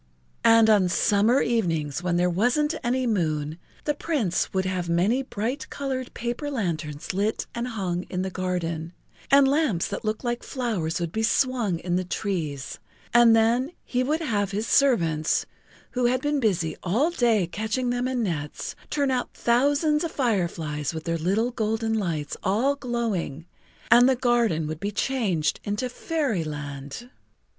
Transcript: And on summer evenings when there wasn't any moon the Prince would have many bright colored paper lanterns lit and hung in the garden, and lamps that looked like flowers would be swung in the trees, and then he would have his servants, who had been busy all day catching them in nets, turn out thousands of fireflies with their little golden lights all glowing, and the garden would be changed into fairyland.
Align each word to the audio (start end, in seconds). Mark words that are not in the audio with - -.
And 0.43 0.67
on 0.67 0.89
summer 0.89 1.43
evenings 1.43 2.01
when 2.01 2.17
there 2.17 2.25
wasn't 2.27 2.73
any 2.83 3.05
moon 3.05 3.59
the 3.83 3.93
Prince 3.93 4.51
would 4.51 4.65
have 4.65 4.89
many 4.89 5.21
bright 5.21 5.69
colored 5.69 6.11
paper 6.15 6.49
lanterns 6.49 7.13
lit 7.13 7.45
and 7.53 7.67
hung 7.67 8.05
in 8.09 8.23
the 8.23 8.31
garden, 8.31 8.93
and 9.29 9.47
lamps 9.47 9.87
that 9.89 10.03
looked 10.03 10.23
like 10.23 10.41
flowers 10.41 10.99
would 10.99 11.11
be 11.11 11.21
swung 11.21 11.77
in 11.77 11.97
the 11.97 12.03
trees, 12.03 12.79
and 13.13 13.35
then 13.35 13.73
he 13.85 14.01
would 14.01 14.21
have 14.21 14.49
his 14.49 14.65
servants, 14.65 15.45
who 15.91 16.07
had 16.07 16.19
been 16.19 16.39
busy 16.39 16.75
all 16.81 17.11
day 17.11 17.45
catching 17.45 17.91
them 17.91 18.07
in 18.07 18.23
nets, 18.23 18.75
turn 18.89 19.11
out 19.11 19.29
thousands 19.35 20.03
of 20.03 20.11
fireflies 20.11 20.95
with 20.95 21.03
their 21.03 21.19
little 21.19 21.51
golden 21.51 21.93
lights 21.93 22.35
all 22.41 22.75
glowing, 22.75 23.45
and 23.91 24.09
the 24.09 24.15
garden 24.15 24.65
would 24.65 24.79
be 24.79 24.89
changed 24.91 25.59
into 25.63 25.87
fairyland. 25.87 27.07